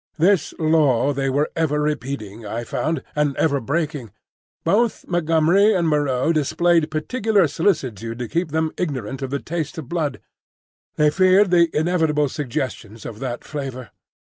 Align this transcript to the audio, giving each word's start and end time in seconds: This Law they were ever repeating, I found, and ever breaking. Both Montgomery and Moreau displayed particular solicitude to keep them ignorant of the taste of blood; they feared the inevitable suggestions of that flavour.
This 0.17 0.51
Law 0.57 1.13
they 1.13 1.29
were 1.29 1.51
ever 1.55 1.79
repeating, 1.79 2.43
I 2.43 2.63
found, 2.63 3.03
and 3.15 3.37
ever 3.37 3.59
breaking. 3.59 4.09
Both 4.63 5.05
Montgomery 5.07 5.75
and 5.75 5.87
Moreau 5.87 6.33
displayed 6.33 6.89
particular 6.89 7.47
solicitude 7.47 8.17
to 8.17 8.27
keep 8.27 8.49
them 8.49 8.71
ignorant 8.77 9.21
of 9.21 9.29
the 9.29 9.37
taste 9.37 9.77
of 9.77 9.89
blood; 9.89 10.19
they 10.95 11.11
feared 11.11 11.51
the 11.51 11.69
inevitable 11.71 12.29
suggestions 12.29 13.05
of 13.05 13.19
that 13.19 13.43
flavour. 13.43 13.91